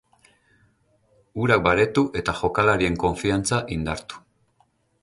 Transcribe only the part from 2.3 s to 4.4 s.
jokalarien konfiantza indartu.